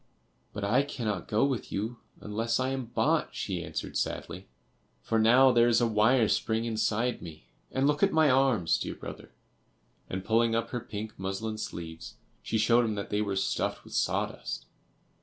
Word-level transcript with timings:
"But 0.51 0.63
I 0.63 0.81
cannot 0.81 1.27
go 1.27 1.45
with 1.45 1.71
you 1.71 1.97
unless 2.21 2.59
I 2.59 2.69
am 2.69 2.85
bought," 2.85 3.35
she 3.35 3.63
answered, 3.63 3.95
sadly, 3.95 4.47
"for 5.03 5.19
now 5.19 5.51
there 5.51 5.67
is 5.67 5.79
a 5.79 5.85
wire 5.85 6.27
spring 6.27 6.65
inside 6.65 7.21
me; 7.21 7.45
and 7.71 7.85
look 7.85 8.01
at 8.01 8.11
my 8.11 8.27
arms, 8.27 8.79
dear 8.79 8.95
brother;" 8.95 9.29
and 10.09 10.25
pulling 10.25 10.55
up 10.55 10.71
her 10.71 10.79
pink 10.79 11.19
muslin 11.19 11.59
sleeves, 11.59 12.15
she 12.41 12.57
showed 12.57 12.83
him 12.83 12.95
that 12.95 13.11
they 13.11 13.21
were 13.21 13.35
stuffed 13.35 13.83
with 13.83 13.93
sawdust. 13.93 14.65